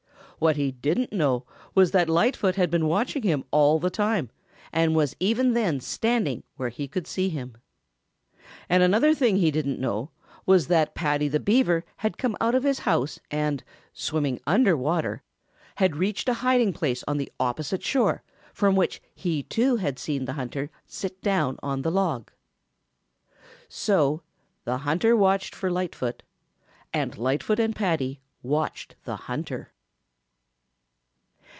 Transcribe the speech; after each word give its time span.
What 0.41 0.55
he 0.57 0.71
didn't 0.71 1.13
know 1.13 1.45
was 1.75 1.91
that 1.91 2.09
Lightfoot 2.09 2.55
had 2.55 2.71
been 2.71 2.87
watching 2.87 3.21
him 3.21 3.43
all 3.51 3.77
the 3.77 3.91
time 3.91 4.31
and 4.73 4.95
was 4.95 5.15
even 5.19 5.53
then 5.53 5.79
standing 5.79 6.41
where 6.55 6.69
he 6.69 6.87
could 6.87 7.05
see 7.05 7.29
him. 7.29 7.57
And 8.67 8.81
another 8.81 9.13
thing 9.13 9.35
he 9.37 9.51
didn't 9.51 9.79
know 9.79 10.09
was 10.47 10.65
that 10.65 10.95
Paddy 10.95 11.27
the 11.27 11.39
Beaver 11.39 11.85
had 11.97 12.17
come 12.17 12.35
out 12.41 12.55
of 12.55 12.63
his 12.63 12.79
house 12.79 13.19
and, 13.29 13.63
swimming 13.93 14.41
under 14.47 14.75
water, 14.75 15.21
had 15.75 15.95
reached 15.97 16.27
a 16.27 16.33
hiding 16.41 16.73
place 16.73 17.03
on 17.07 17.17
the 17.17 17.31
opposite 17.39 17.83
shore 17.83 18.23
from 18.51 18.75
which 18.75 18.99
he 19.13 19.43
too 19.43 19.75
had 19.75 19.99
seen 19.99 20.25
the 20.25 20.33
hunter 20.33 20.71
sit 20.87 21.21
down 21.21 21.59
on 21.61 21.83
the 21.83 21.91
log. 21.91 22.31
So 23.69 24.23
the 24.65 24.79
hunter 24.79 25.15
watched 25.15 25.53
for 25.53 25.69
Lightfoot, 25.69 26.23
and 26.91 27.15
Lightfoot 27.15 27.59
and 27.59 27.75
Paddy 27.75 28.21
watched 28.41 28.95
the 29.03 29.15
hunter. 29.17 29.71